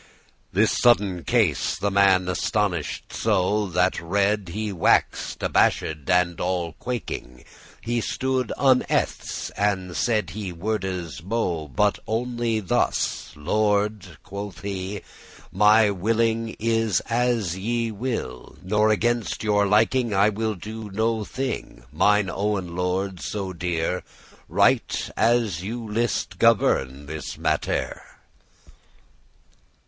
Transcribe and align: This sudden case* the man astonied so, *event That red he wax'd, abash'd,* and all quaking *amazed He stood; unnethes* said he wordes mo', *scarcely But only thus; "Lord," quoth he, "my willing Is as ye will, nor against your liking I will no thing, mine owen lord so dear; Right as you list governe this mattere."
This 0.51 0.71
sudden 0.81 1.23
case* 1.23 1.77
the 1.77 1.91
man 1.91 2.25
astonied 2.27 2.87
so, 3.13 3.65
*event 3.65 3.73
That 3.75 4.01
red 4.01 4.49
he 4.49 4.73
wax'd, 4.73 5.43
abash'd,* 5.43 6.09
and 6.09 6.39
all 6.41 6.73
quaking 6.73 7.31
*amazed 7.33 7.47
He 7.81 8.01
stood; 8.01 8.51
unnethes* 8.57 9.51
said 9.95 10.31
he 10.31 10.51
wordes 10.51 11.21
mo', 11.21 11.65
*scarcely 11.67 11.75
But 11.75 11.99
only 12.07 12.59
thus; 12.61 13.31
"Lord," 13.35 14.17
quoth 14.23 14.61
he, 14.61 15.01
"my 15.51 15.91
willing 15.91 16.55
Is 16.57 17.01
as 17.01 17.55
ye 17.55 17.91
will, 17.91 18.57
nor 18.63 18.89
against 18.89 19.43
your 19.43 19.67
liking 19.67 20.15
I 20.15 20.29
will 20.29 20.57
no 20.65 21.23
thing, 21.23 21.83
mine 21.93 22.27
owen 22.27 22.75
lord 22.75 23.19
so 23.21 23.53
dear; 23.53 24.01
Right 24.49 25.11
as 25.15 25.61
you 25.61 25.87
list 25.87 26.39
governe 26.39 27.05
this 27.05 27.37
mattere." 27.37 28.01